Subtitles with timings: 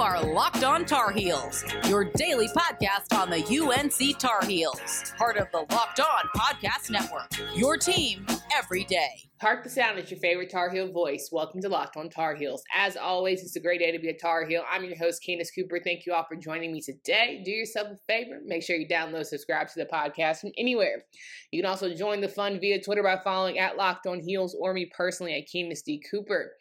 [0.00, 5.48] are Locked On Tar Heels, your daily podcast on the UNC Tar Heels, part of
[5.52, 7.28] the Locked On Podcast Network.
[7.54, 8.24] Your team
[8.56, 9.28] every day.
[9.42, 11.28] Hark the sound, it's your favorite Tar Heel voice.
[11.30, 12.62] Welcome to Locked On Tar Heels.
[12.74, 14.62] As always, it's a great day to be a Tar Heel.
[14.70, 15.78] I'm your host, Candace Cooper.
[15.84, 17.42] Thank you all for joining me today.
[17.44, 18.40] Do yourself a favor.
[18.42, 21.04] Make sure you download, subscribe to the podcast from anywhere.
[21.50, 24.72] You can also join the fun via Twitter by following at Locked On Heels or
[24.72, 26.02] me personally at Candace D.
[26.10, 26.52] Cooper.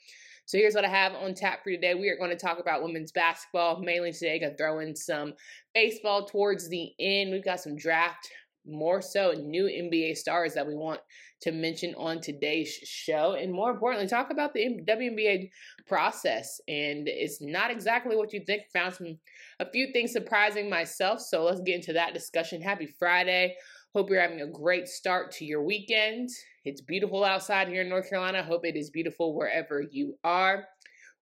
[0.50, 1.94] So here's what I have on tap for today.
[1.94, 4.40] We are going to talk about women's basketball mainly today.
[4.40, 5.36] Gonna throw in some
[5.76, 7.30] baseball towards the end.
[7.30, 8.28] We've got some draft,
[8.66, 11.02] more so new NBA stars that we want
[11.42, 15.52] to mention on today's show, and more importantly, talk about the WNBA
[15.88, 16.60] process.
[16.68, 18.64] And it's not exactly what you think.
[18.74, 19.20] Found some
[19.60, 21.22] a few things surprising myself.
[21.22, 22.60] So let's get into that discussion.
[22.60, 23.56] Happy Friday.
[23.94, 26.32] Hope you're having a great start to your weekend.
[26.66, 28.44] It's beautiful outside here in North Carolina.
[28.44, 30.66] Hope it is beautiful wherever you are.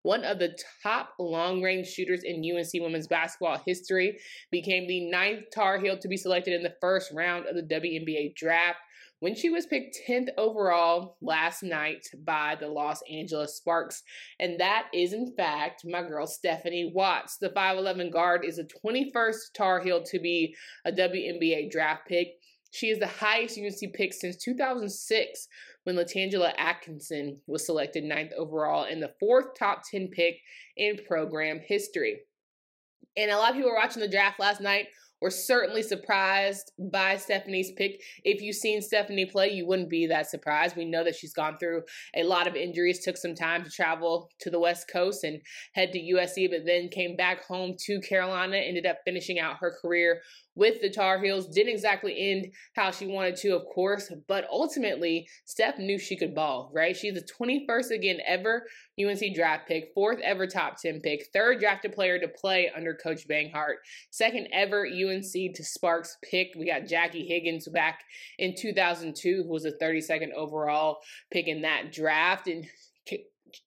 [0.04, 4.18] One of the top long range shooters in UNC women's basketball history
[4.52, 8.36] became the ninth Tar Heel to be selected in the first round of the WNBA
[8.36, 8.80] draft
[9.20, 14.04] when she was picked 10th overall last night by the Los Angeles Sparks.
[14.40, 17.38] And that is, in fact, my girl Stephanie Watts.
[17.38, 22.28] The 5'11 guard is the 21st Tar Heel to be a WNBA draft pick.
[22.72, 25.48] She is the highest UNC pick since 2006
[25.84, 30.38] when Latangela Atkinson was selected ninth overall and the fourth top 10 pick
[30.76, 32.20] in program history.
[33.16, 34.88] And a lot of people were watching the draft last night
[35.22, 38.02] were certainly surprised by Stephanie's pick.
[38.24, 40.76] If you've seen Stephanie play, you wouldn't be that surprised.
[40.76, 41.84] We know that she's gone through
[42.16, 45.42] a lot of injuries, took some time to travel to the West Coast and
[45.74, 49.76] head to USC, but then came back home to Carolina, ended up finishing out her
[49.82, 50.22] career
[50.58, 51.48] with the Tar Heels.
[51.48, 56.34] Didn't exactly end how she wanted to, of course, but ultimately, Steph knew she could
[56.34, 56.98] ball, right?
[56.98, 58.66] She's the 21st again ever
[59.00, 63.28] UNC draft pick, fourth ever top 10 pick, third drafted player to play under Coach
[63.28, 63.76] Banghart,
[64.10, 66.50] second ever UNC to Sparks pick.
[66.58, 68.02] We got Jackie Higgins back
[68.40, 70.98] in 2002, who was a 32nd overall
[71.32, 72.48] pick in that draft.
[72.48, 72.66] And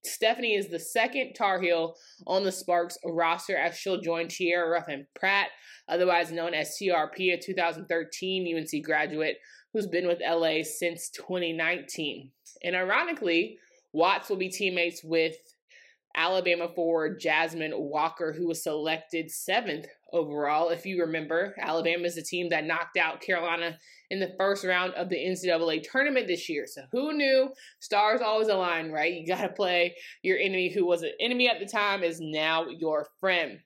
[0.05, 1.95] Stephanie is the second Tar Heel
[2.27, 5.49] on the Sparks roster as she'll join Tierra Ruffin Pratt,
[5.89, 9.39] otherwise known as TRP, a 2013 UNC graduate
[9.73, 12.31] who's been with LA since 2019.
[12.65, 13.59] And ironically,
[13.93, 15.37] Watts will be teammates with
[16.17, 20.71] Alabama forward Jasmine Walker, who was selected seventh overall.
[20.71, 23.79] If you remember, Alabama is the team that knocked out Carolina
[24.11, 26.67] in the first round of the NCAA tournament this year.
[26.67, 27.51] So who knew?
[27.81, 29.13] Stars always align, right?
[29.13, 32.67] You got to play your enemy who was an enemy at the time is now
[32.69, 33.61] your friend.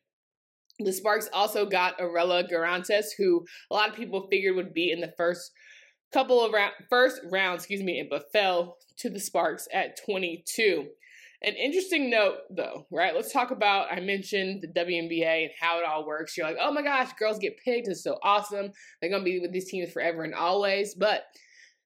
[0.79, 5.01] The Sparks also got Arella Guirantes, who a lot of people figured would be in
[5.01, 5.53] the first
[6.13, 10.87] couple of round, first round, excuse me, but fell to the Sparks at 22.
[11.45, 13.15] An interesting note, though, right?
[13.15, 13.93] Let's talk about.
[13.93, 16.37] I mentioned the WNBA and how it all works.
[16.37, 17.87] You're like, oh my gosh, girls get picked.
[17.87, 18.71] It's so awesome.
[19.01, 20.95] They're gonna be with these teams forever and always.
[20.95, 21.25] But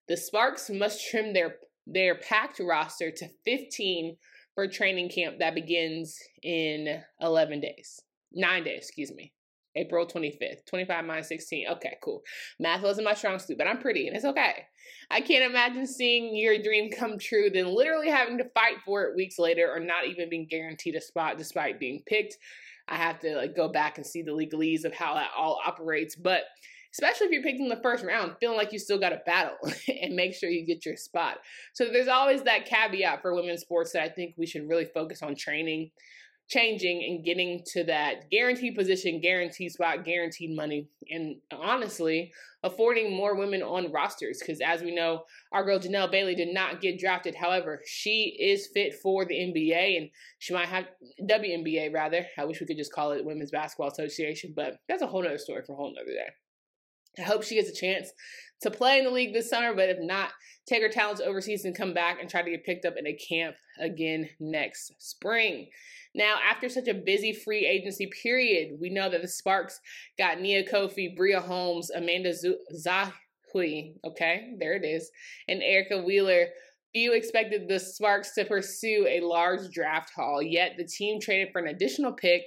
[0.06, 1.56] the Sparks must trim their
[1.88, 4.16] their packed roster to 15
[4.54, 8.00] for training camp that begins in 11 days,
[8.32, 9.32] nine days, excuse me.
[9.78, 10.66] April 25th.
[10.66, 11.68] 25 minus 16.
[11.72, 12.22] Okay, cool.
[12.58, 14.66] Math wasn't my strong suit, but I'm pretty and it's okay.
[15.10, 19.16] I can't imagine seeing your dream come true, then literally having to fight for it
[19.16, 22.36] weeks later or not even being guaranteed a spot despite being picked.
[22.88, 26.16] I have to like go back and see the legalese of how that all operates.
[26.16, 26.42] But
[26.92, 29.56] especially if you're picking the first round, feeling like you still got to battle
[30.02, 31.38] and make sure you get your spot.
[31.74, 35.22] So there's always that caveat for women's sports that I think we should really focus
[35.22, 35.90] on training
[36.48, 42.32] changing and getting to that guaranteed position, guaranteed spot, guaranteed money, and honestly,
[42.62, 44.38] affording more women on rosters.
[44.40, 47.34] Because as we know, our girl Janelle Bailey did not get drafted.
[47.34, 50.86] However, she is fit for the NBA and she might have
[51.22, 52.26] WNBA rather.
[52.36, 55.38] I wish we could just call it Women's Basketball Association, but that's a whole nother
[55.38, 56.30] story for a whole nother day.
[57.18, 58.10] I hope she gets a chance
[58.62, 60.30] to play in the league this summer, but if not,
[60.66, 63.14] take her talents overseas and come back and try to get picked up in a
[63.14, 65.68] camp again next spring.
[66.14, 69.80] Now, after such a busy free agency period, we know that the Sparks
[70.18, 72.32] got Nia Coffey, Bria Holmes, Amanda
[72.74, 75.10] Zahui, okay, there it is,
[75.48, 76.46] and Erica Wheeler.
[76.94, 81.60] Few expected the Sparks to pursue a large draft haul, yet the team traded for
[81.60, 82.42] an additional pick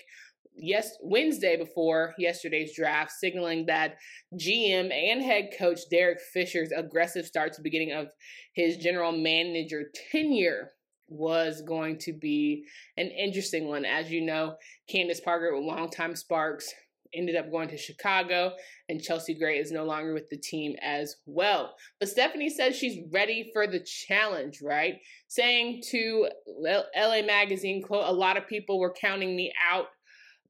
[0.56, 3.98] yes Wednesday before yesterday's draft, signaling that
[4.36, 8.08] GM and head coach Derek Fisher's aggressive start to the beginning of
[8.54, 10.72] his general manager tenure
[11.08, 12.66] was going to be
[12.98, 13.86] an interesting one.
[13.86, 14.56] As you know,
[14.90, 16.74] Candace Parker, with longtime Sparks,
[17.14, 18.54] ended up going to Chicago,
[18.88, 21.76] and Chelsea Gray is no longer with the team as well.
[22.00, 24.96] But Stephanie says she's ready for the challenge, right?
[25.28, 26.30] Saying to
[26.66, 29.88] LA Magazine, quote, a lot of people were counting me out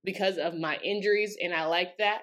[0.03, 2.21] because of my injuries, and I like that.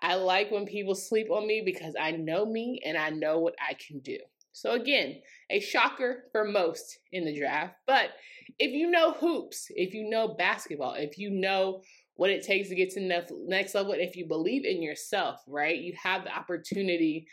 [0.00, 3.54] I like when people sleep on me because I know me and I know what
[3.60, 4.18] I can do.
[4.52, 5.20] So, again,
[5.50, 7.74] a shocker for most in the draft.
[7.86, 8.10] But
[8.58, 11.82] if you know hoops, if you know basketball, if you know
[12.14, 15.78] what it takes to get to the next level, if you believe in yourself, right,
[15.78, 17.26] you have the opportunity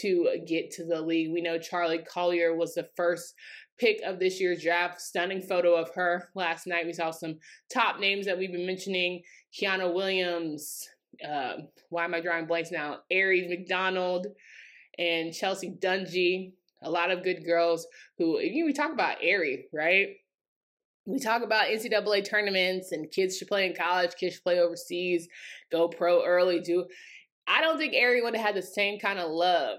[0.00, 1.32] to get to the league.
[1.32, 3.34] We know Charli Collier was the first
[3.82, 5.00] pick of this year's draft.
[5.00, 6.86] Stunning photo of her last night.
[6.86, 7.38] We saw some
[7.72, 10.88] top names that we've been mentioning Kiana Williams.
[11.26, 11.54] Uh,
[11.90, 12.98] why am I drawing blanks now?
[13.12, 14.28] Aari McDonald
[14.98, 16.52] and Chelsea Dungee.
[16.84, 17.86] A lot of good girls
[18.18, 20.08] who, you we talk about Aari, right?
[21.06, 25.28] We talk about NCAA tournaments and kids should play in college, kids should play overseas,
[25.70, 26.60] go pro early.
[26.60, 26.86] Do
[27.48, 29.78] I don't think Aari would have had the same kind of love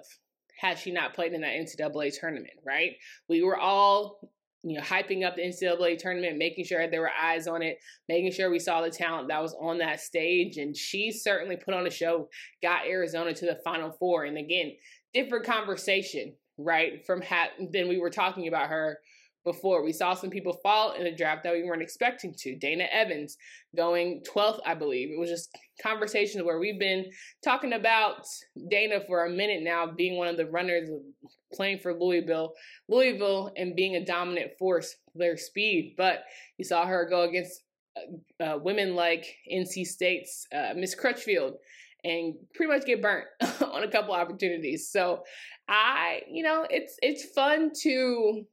[0.59, 2.91] had she not played in that NCAA tournament, right?
[3.27, 4.31] We were all,
[4.63, 7.77] you know, hyping up the NCAA tournament, making sure there were eyes on it,
[8.07, 10.57] making sure we saw the talent that was on that stage.
[10.57, 12.29] And she certainly put on a show,
[12.61, 14.25] got Arizona to the Final Four.
[14.25, 14.73] And again,
[15.13, 18.99] different conversation, right, from ha- than we were talking about her
[19.43, 19.83] before.
[19.83, 22.55] We saw some people fall in a draft that we weren't expecting to.
[22.55, 23.37] Dana Evans
[23.75, 25.09] going 12th, I believe.
[25.09, 25.49] It was just
[25.81, 27.05] conversations where we've been
[27.43, 28.25] talking about
[28.69, 30.89] Dana for a minute now, being one of the runners
[31.53, 32.53] playing for Louisville,
[32.87, 35.95] Louisville, and being a dominant force, their speed.
[35.97, 36.23] But
[36.57, 37.61] you saw her go against
[37.95, 41.55] uh, uh, women like NC State's uh, Miss Crutchfield
[42.03, 43.25] and pretty much get burnt
[43.61, 44.89] on a couple opportunities.
[44.91, 45.23] So
[45.67, 48.43] I, you know, it's it's fun to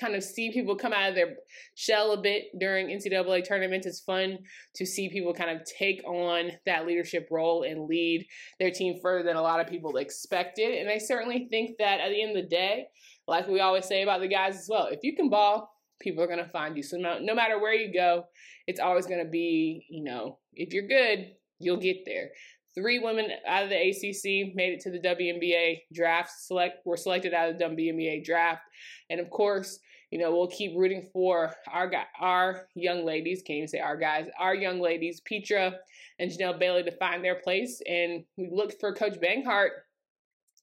[0.00, 1.36] kind of see people come out of their
[1.74, 3.86] shell a bit during NCAA tournaments.
[3.86, 4.38] It's fun
[4.76, 8.26] to see people kind of take on that leadership role and lead
[8.58, 10.78] their team further than a lot of people expected.
[10.78, 12.86] And I certainly think that at the end of the day,
[13.26, 15.70] like we always say about the guys as well, if you can ball,
[16.00, 16.82] people are going to find you.
[16.82, 18.24] So no, no matter where you go,
[18.66, 22.30] it's always going to be, you know, if you're good, you'll get there.
[22.74, 26.32] Three women out of the ACC made it to the WNBA draft.
[26.36, 28.62] Select were selected out of the WNBA draft,
[29.08, 29.78] and of course,
[30.14, 31.90] you know we'll keep rooting for our
[32.20, 33.42] our young ladies.
[33.44, 35.74] Can't even say our guys, our young ladies, Petra
[36.20, 37.82] and Janelle Bailey, to find their place.
[37.84, 39.70] And we look for Coach Banghart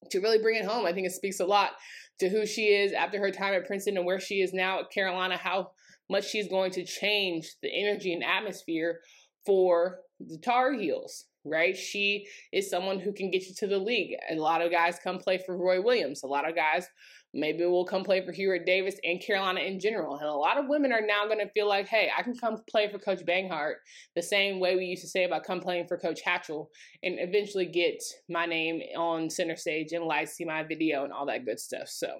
[0.10, 0.86] to really bring it home.
[0.86, 1.72] I think it speaks a lot
[2.20, 4.90] to who she is after her time at Princeton and where she is now at
[4.90, 5.36] Carolina.
[5.36, 5.72] How
[6.10, 9.02] much she's going to change the energy and atmosphere
[9.46, 11.76] for the Tar Heels right?
[11.76, 14.16] She is someone who can get you to the league.
[14.30, 16.24] A lot of guys come play for Roy Williams.
[16.24, 16.88] A lot of guys
[17.34, 20.18] maybe will come play for Hubert Davis and Carolina in general.
[20.18, 22.58] And a lot of women are now going to feel like, hey, I can come
[22.70, 23.76] play for Coach Banghart
[24.16, 26.68] the same way we used to say about come playing for Coach Hatchell
[27.04, 31.26] and eventually get my name on center stage and lights, see my video and all
[31.28, 31.88] that good stuff.
[31.88, 32.20] So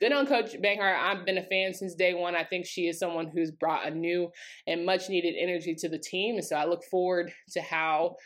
[0.00, 0.98] good on Coach Banghart.
[0.98, 2.34] I've been a fan since day one.
[2.34, 4.30] I think she is someone who's brought a new
[4.66, 6.36] and much needed energy to the team.
[6.36, 8.16] And so I look forward to how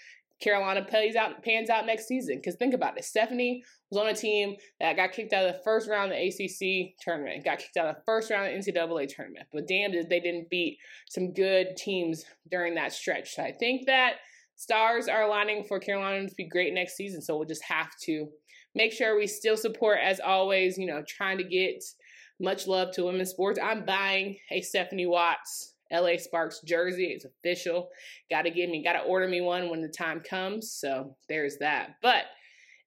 [0.40, 0.80] Carolina
[1.18, 2.36] out pans out next season.
[2.36, 5.62] Because think about it, Stephanie was on a team that got kicked out of the
[5.62, 8.72] first round of the ACC tournament, got kicked out of the first round of the
[8.72, 9.46] NCAA tournament.
[9.52, 10.78] But damn, did they didn't beat
[11.08, 13.34] some good teams during that stretch.
[13.34, 14.14] So I think that
[14.56, 17.20] stars are aligning for Carolina to be great next season.
[17.22, 18.28] So we'll just have to
[18.74, 20.78] make sure we still support, as always.
[20.78, 21.84] You know, trying to get
[22.40, 23.58] much love to women's sports.
[23.62, 27.06] I'm buying a Stephanie Watts LA Sparks jersey.
[27.06, 27.88] It's official.
[28.30, 30.72] Got to give me, got to order me one when the time comes.
[30.72, 31.96] So there's that.
[32.02, 32.24] But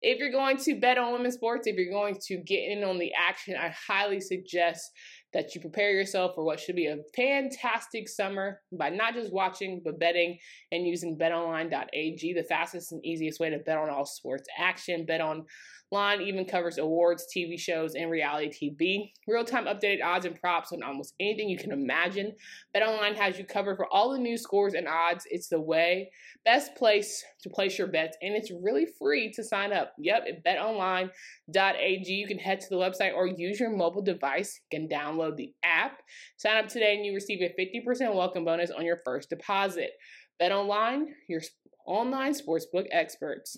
[0.02, 3.00] if you're going to bet on women's sports, if you're going to get in on
[3.00, 4.92] the action, I highly suggest
[5.34, 9.82] that you prepare yourself for what should be a fantastic summer by not just watching,
[9.84, 10.38] but betting
[10.72, 15.06] and using betonline.ag, the fastest and easiest way to bet on all sports action.
[15.08, 19.12] Betonline even covers awards, TV shows, and reality TV.
[19.28, 22.34] Real time updated odds and props on almost anything you can imagine.
[22.76, 25.26] BetOnline has you covered for all the new scores and odds.
[25.30, 26.10] It's the way,
[26.46, 29.94] best place to place your bets, and it's really free to sign up.
[30.00, 32.12] Yep, at betonline.ag.
[32.12, 34.60] You can head to the website or use your mobile device.
[34.72, 34.88] Can
[35.24, 36.02] download the app.
[36.38, 39.92] Sign up today, and you receive a 50% welcome bonus on your first deposit.
[40.40, 41.42] Bet online, your
[41.86, 43.58] online sportsbook experts.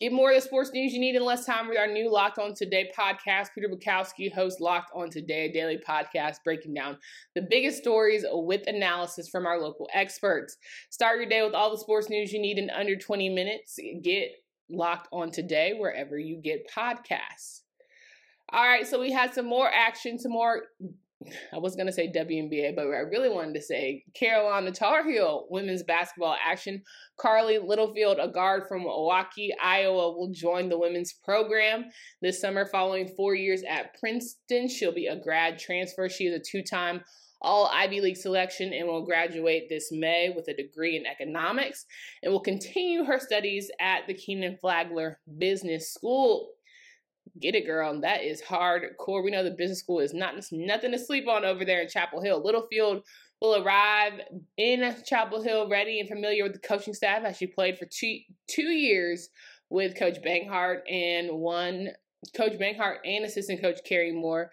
[0.00, 2.38] Get more of the sports news you need in less time with our new Locked
[2.38, 3.48] On Today podcast.
[3.52, 6.98] Peter Bukowski hosts Locked On Today, a daily podcast breaking down
[7.34, 10.56] the biggest stories with analysis from our local experts.
[10.90, 13.76] Start your day with all the sports news you need in under 20 minutes.
[14.04, 14.30] Get
[14.70, 17.62] Locked On Today wherever you get podcasts.
[18.52, 20.62] All right, so we had some more action, some more
[21.52, 25.46] I was going to say WNBA, but I really wanted to say Carolina Tar Heel
[25.50, 26.82] women's basketball action.
[27.18, 31.86] Carly Littlefield, a guard from Milwaukee, Iowa, will join the women's program
[32.22, 34.68] this summer following four years at Princeton.
[34.68, 36.08] She'll be a grad transfer.
[36.08, 37.02] She is a two time
[37.40, 41.86] all Ivy League selection and will graduate this May with a degree in economics
[42.22, 46.50] and will continue her studies at the Kenan Flagler Business School.
[47.40, 48.00] Get it, girl.
[48.00, 49.24] That is hardcore.
[49.24, 52.22] We know the business school is not nothing to sleep on over there in Chapel
[52.22, 52.42] Hill.
[52.44, 53.02] Littlefield
[53.40, 54.14] will arrive
[54.56, 58.18] in Chapel Hill ready and familiar with the coaching staff as she played for two,
[58.48, 59.28] two years
[59.70, 61.90] with Coach Banghart and one
[62.36, 64.50] Coach Banghart and assistant coach Carrie Moore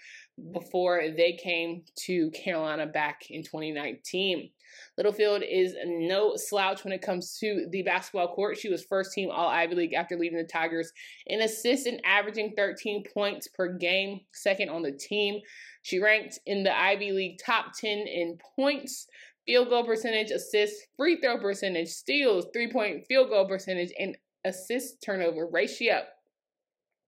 [0.52, 4.50] before they came to Carolina back in 2019.
[4.98, 8.58] Littlefield is no slouch when it comes to the basketball court.
[8.58, 10.92] She was first team All Ivy League after leading the Tigers
[11.26, 15.42] in assists and averaging 13 points per game, second on the team.
[15.82, 19.08] She ranked in the Ivy League top 10 in points,
[19.46, 25.02] field goal percentage, assists, free throw percentage, steals, three point field goal percentage, and assist
[25.04, 26.04] turnover ratio.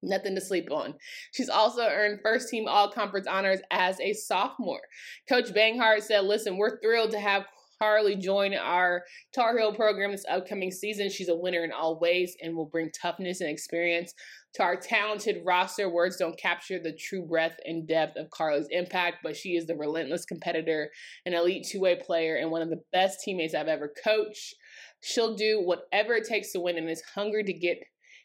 [0.04, 0.94] Nothing to sleep on.
[1.32, 4.82] She's also earned first team all conference honors as a sophomore.
[5.28, 7.46] Coach Banghart said, Listen, we're thrilled to have
[7.80, 9.04] Carly join our
[9.34, 11.10] Tar Heel program this upcoming season.
[11.10, 14.14] She's a winner in all ways and will bring toughness and experience
[14.56, 15.90] to our talented roster.
[15.90, 19.76] Words don't capture the true breadth and depth of Carly's impact, but she is the
[19.76, 20.90] relentless competitor,
[21.26, 24.56] an elite two way player, and one of the best teammates I've ever coached.
[25.02, 27.78] She'll do whatever it takes to win and is hungry to get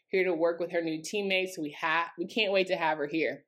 [0.09, 1.57] here to work with her new teammates.
[1.57, 3.43] We have we can't wait to have her here.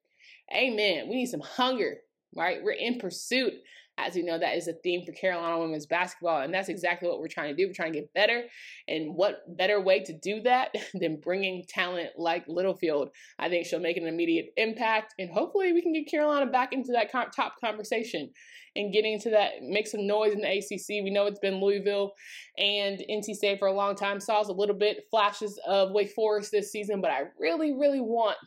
[0.56, 1.08] Amen.
[1.10, 1.98] We need some hunger,
[2.36, 2.60] right?
[2.64, 3.54] We're in pursuit.
[3.98, 7.20] As you know, that is a theme for Carolina women's basketball, and that's exactly what
[7.20, 7.68] we're trying to do.
[7.68, 8.44] We're trying to get better,
[8.88, 13.10] and what better way to do that than bringing talent like Littlefield?
[13.40, 16.92] I think she'll make an immediate impact, and hopefully, we can get Carolina back into
[16.92, 18.32] that top conversation
[18.76, 21.04] and getting to that, make some noise in the ACC.
[21.04, 22.12] We know it's been Louisville
[22.58, 24.20] and NC State for a long time.
[24.20, 28.38] Saw a little bit flashes of Wake Forest this season, but I really, really want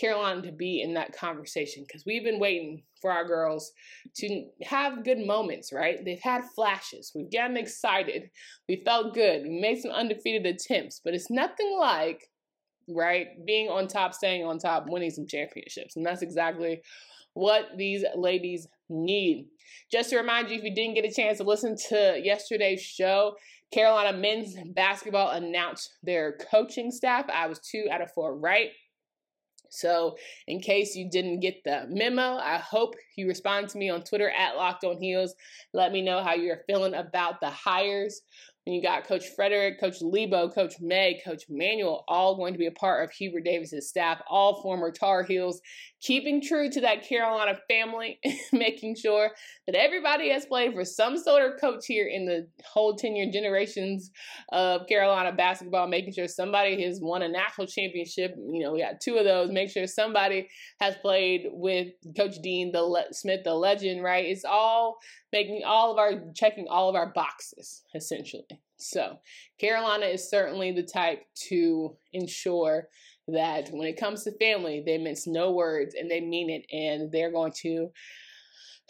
[0.00, 3.72] Carolina to be in that conversation because we've been waiting for our girls
[4.16, 5.98] to have good moments, right?
[6.04, 7.12] They've had flashes.
[7.14, 8.30] We've gotten excited.
[8.68, 9.42] We felt good.
[9.42, 12.28] We made some undefeated attempts, but it's nothing like,
[12.88, 15.96] right, being on top, staying on top, winning some championships.
[15.96, 16.82] And that's exactly
[17.34, 19.48] what these ladies need.
[19.92, 23.34] Just to remind you, if you didn't get a chance to listen to yesterday's show,
[23.72, 27.26] Carolina men's basketball announced their coaching staff.
[27.32, 28.70] I was two out of four right.
[29.68, 34.02] So, in case you didn't get the memo, I hope you respond to me on
[34.02, 35.34] Twitter at Locked On Heels.
[35.72, 38.22] Let me know how you're feeling about the hires.
[38.64, 42.66] When you got Coach Frederick, Coach Lebo, Coach May, Coach Manuel, all going to be
[42.66, 45.60] a part of Hubert Davis's staff, all former Tar Heels,
[46.00, 48.18] keeping true to that Carolina family,
[48.52, 49.30] making sure
[49.66, 53.30] that everybody has played for some sort of coach here in the whole 10 year
[53.30, 54.10] generations
[54.52, 58.34] of Carolina basketball, making sure somebody has won a national championship.
[58.36, 59.50] You know, we got two of those.
[59.50, 60.48] Make sure somebody
[60.80, 64.24] has played with Coach Dean the Le- Smith, the legend, right?
[64.24, 64.98] It's all
[65.32, 68.44] making all of our checking all of our boxes essentially.
[68.76, 69.18] So,
[69.58, 72.88] Carolina is certainly the type to ensure
[73.32, 77.10] that when it comes to family, they mince no words and they mean it, and
[77.12, 77.88] they're going to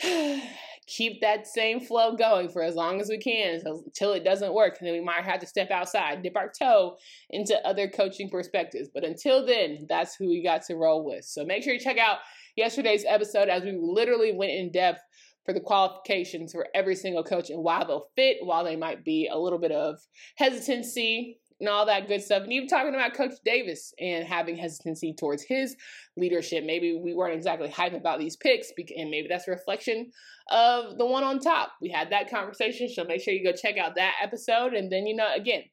[0.87, 4.77] keep that same flow going for as long as we can until it doesn't work.
[4.79, 6.97] And then we might have to step outside, dip our toe
[7.31, 8.89] into other coaching perspectives.
[8.93, 11.25] But until then, that's who we got to roll with.
[11.25, 12.19] So make sure you check out
[12.57, 15.01] yesterday's episode as we literally went in depth
[15.45, 19.29] for the qualifications for every single coach and why they'll fit, while they might be
[19.33, 19.97] a little bit of
[20.37, 22.43] hesitancy and all that good stuff.
[22.43, 25.77] And even talking about Coach Davis and having hesitancy towards his
[26.17, 26.65] leadership.
[26.65, 30.11] Maybe we weren't exactly hype about these picks, and maybe that's a reflection
[30.51, 31.73] of the one on top.
[31.81, 34.73] We had that conversation, so make sure you go check out that episode.
[34.73, 35.65] And then, you know, again,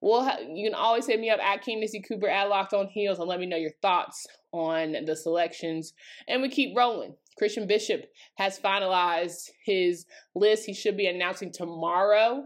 [0.00, 3.18] we'll ha- you can always hit me up at Candace Cooper at Locked On Heels
[3.18, 5.92] and let me know your thoughts on the selections.
[6.28, 7.16] And we keep rolling.
[7.36, 8.04] Christian Bishop
[8.36, 10.66] has finalized his list.
[10.66, 12.44] He should be announcing tomorrow.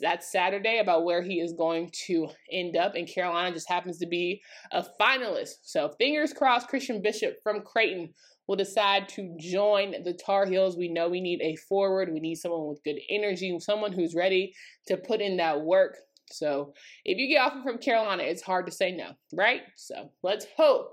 [0.00, 4.06] That's Saturday about where he is going to end up, and Carolina just happens to
[4.06, 5.56] be a finalist.
[5.62, 8.12] So, fingers crossed, Christian Bishop from Creighton
[8.46, 10.76] will decide to join the Tar Heels.
[10.76, 14.54] We know we need a forward, we need someone with good energy, someone who's ready
[14.88, 15.96] to put in that work.
[16.32, 16.74] So,
[17.04, 19.62] if you get offered from Carolina, it's hard to say no, right?
[19.76, 20.90] So, let's hope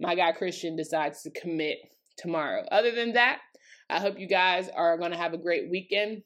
[0.00, 1.78] my guy Christian decides to commit
[2.16, 2.64] tomorrow.
[2.70, 3.38] Other than that,
[3.90, 6.22] I hope you guys are going to have a great weekend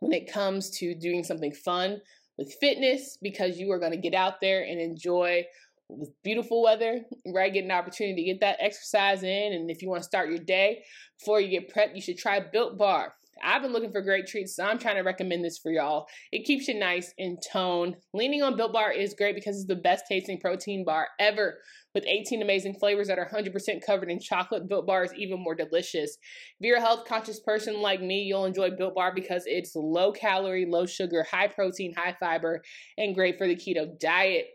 [0.00, 2.00] when it comes to doing something fun
[2.38, 5.44] with fitness because you are going to get out there and enjoy
[5.88, 7.52] with beautiful weather, right?
[7.52, 9.52] Get an opportunity to get that exercise in.
[9.52, 10.84] And if you want to start your day
[11.18, 13.14] before you get prepped, you should try Built Bar.
[13.42, 16.06] I've been looking for great treats, so I'm trying to recommend this for y'all.
[16.32, 17.96] It keeps you nice and toned.
[18.14, 21.58] Leaning on Built Bar is great because it's the best tasting protein bar ever.
[21.94, 23.52] With 18 amazing flavors that are 100%
[23.84, 26.18] covered in chocolate, Built Bar is even more delicious.
[26.60, 30.12] If you're a health conscious person like me, you'll enjoy Built Bar because it's low
[30.12, 32.62] calorie, low sugar, high protein, high fiber,
[32.98, 34.46] and great for the keto diet.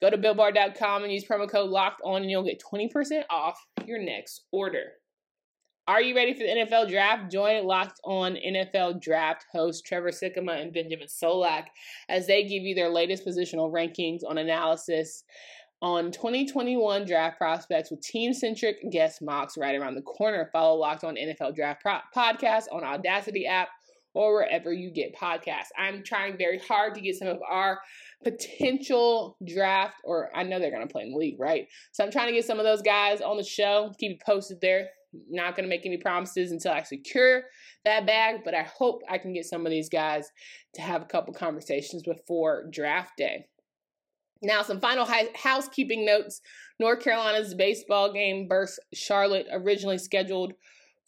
[0.00, 4.00] Go to BuiltBar.com and use promo code LOCKED ON and you'll get 20% off your
[4.00, 4.92] next order.
[5.88, 7.32] Are you ready for the NFL draft?
[7.32, 11.64] Join Locked On NFL Draft host Trevor Sikkema and Benjamin Solak
[12.10, 15.24] as they give you their latest positional rankings on analysis
[15.80, 20.50] on 2021 draft prospects with team centric guest mocks right around the corner.
[20.52, 23.68] Follow Locked On NFL Draft Pro- Podcast on Audacy app
[24.12, 25.68] or wherever you get podcasts.
[25.78, 27.80] I'm trying very hard to get some of our
[28.22, 31.66] potential draft, or I know they're going to play in the league, right?
[31.92, 33.94] So I'm trying to get some of those guys on the show.
[33.98, 37.42] Keep you posted there not going to make any promises until I secure
[37.84, 40.30] that bag, but I hope I can get some of these guys
[40.74, 43.46] to have a couple conversations before draft day.
[44.42, 46.40] Now, some final housekeeping notes.
[46.78, 50.52] North Carolina's baseball game versus Charlotte, originally scheduled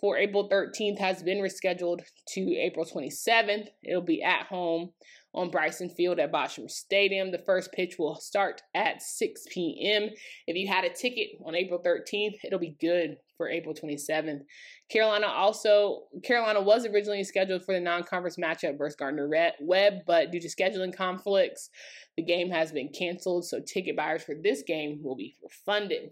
[0.00, 3.69] for April 13th, has been rescheduled to April 27th.
[3.85, 4.92] It'll be at home
[5.35, 7.31] on Bryson Field at Boshamer Stadium.
[7.31, 10.11] The first pitch will start at 6 p.m.
[10.47, 14.41] If you had a ticket on April 13th, it'll be good for April 27th.
[14.91, 20.41] Carolina also Carolina was originally scheduled for the non-conference matchup versus Gardner Webb, but due
[20.41, 21.71] to scheduling conflicts,
[22.17, 23.47] the game has been canceled.
[23.47, 26.11] So ticket buyers for this game will be refunded.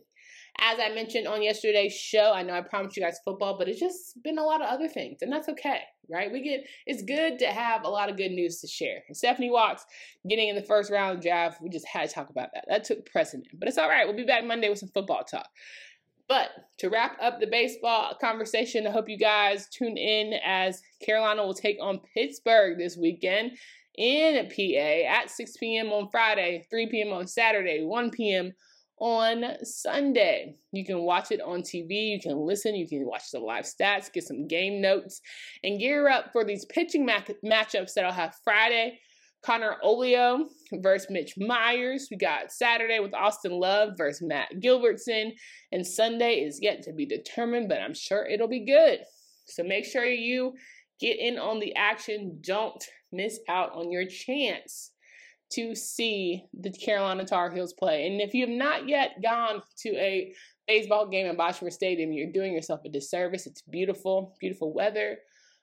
[0.60, 3.78] As I mentioned on yesterday's show, I know I promised you guys football, but it's
[3.78, 6.32] just been a lot of other things, and that's okay, right?
[6.32, 9.02] We get it's good to have a lot of good news to share.
[9.06, 9.86] And Stephanie Watts
[10.28, 12.64] getting in the first round draft, we just had to talk about that.
[12.68, 14.04] That took precedent, but it's all right.
[14.04, 15.48] We'll be back Monday with some football talk.
[16.28, 21.46] But to wrap up the baseball conversation, I hope you guys tune in as Carolina
[21.46, 23.52] will take on Pittsburgh this weekend
[23.96, 25.92] in PA at 6 p.m.
[25.92, 27.12] on Friday, 3 p.m.
[27.12, 28.52] on Saturday, 1 p.m
[29.00, 30.56] on Sunday.
[30.72, 34.12] You can watch it on TV, you can listen, you can watch the live stats,
[34.12, 35.20] get some game notes,
[35.62, 38.98] and gear up for these pitching matchups that I'll have Friday.
[39.44, 42.08] Connor Olio versus Mitch Myers.
[42.10, 45.30] We got Saturday with Austin Love versus Matt Gilbertson.
[45.70, 49.00] And Sunday is yet to be determined, but I'm sure it'll be good.
[49.46, 50.54] So make sure you
[51.00, 52.40] get in on the action.
[52.40, 54.90] Don't miss out on your chance
[55.50, 58.06] to see the Carolina Tar Heels play.
[58.06, 60.32] And if you have not yet gone to a
[60.66, 63.46] baseball game at Boshamer Stadium, you're doing yourself a disservice.
[63.46, 65.18] It's beautiful, beautiful weather.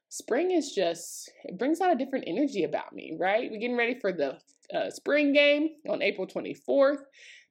[0.10, 3.50] Spring is just, it brings out a different energy about me, right?
[3.52, 4.38] We're getting ready for the
[4.74, 7.00] uh, spring game on April 24th.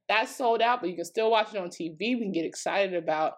[0.08, 1.96] That's sold out, but you can still watch it on TV.
[1.98, 3.34] We can get excited about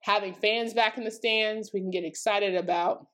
[0.00, 1.70] having fans back in the stands.
[1.72, 3.06] We can get excited about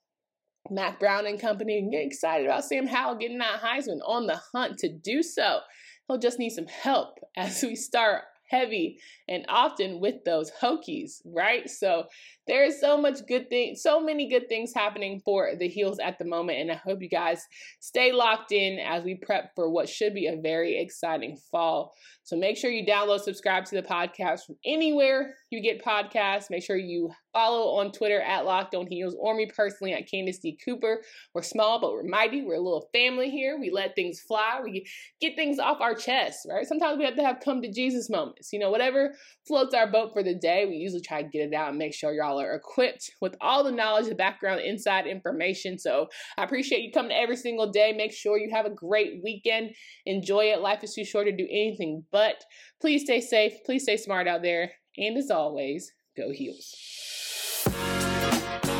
[0.70, 4.40] Mack Brown and company and get excited about Sam Howell getting that Heisman on the
[4.52, 5.61] hunt to do so.
[6.07, 11.68] He'll just need some help as we start heavy and often with those Hokies, right?
[11.68, 12.04] So
[12.48, 16.18] there is so much good thing, so many good things happening for the Heels at
[16.18, 17.46] the moment, and I hope you guys
[17.80, 21.94] stay locked in as we prep for what should be a very exciting fall.
[22.28, 26.50] So make sure you download, subscribe to the podcast from anywhere you get podcasts.
[26.50, 30.38] Make sure you follow on Twitter at Locked On Heels or me personally at Candace
[30.38, 30.58] D.
[30.62, 31.00] Cooper.
[31.34, 32.42] We're small, but we're mighty.
[32.42, 33.58] We're a little family here.
[33.58, 34.61] We let things fly.
[34.62, 34.87] We
[35.22, 36.66] get things off our chest, right?
[36.66, 38.52] Sometimes we have to have come to Jesus moments.
[38.52, 39.14] You know, whatever
[39.46, 41.94] floats our boat for the day, we usually try to get it out and make
[41.94, 45.79] sure y'all are equipped with all the knowledge, the background, inside information.
[45.79, 47.92] So I appreciate you coming every single day.
[47.92, 49.74] Make sure you have a great weekend.
[50.07, 50.61] Enjoy it.
[50.61, 52.44] Life is too short to do anything but.
[52.81, 53.53] Please stay safe.
[53.64, 54.72] Please stay smart out there.
[54.96, 56.74] And as always, go heels.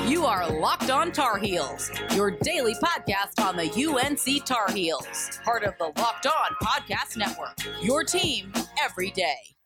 [0.07, 5.65] You are Locked On Tar Heels, your daily podcast on the UNC Tar Heels, part
[5.65, 7.59] of the Locked On Podcast Network.
[7.83, 8.51] Your team
[8.83, 9.58] every day.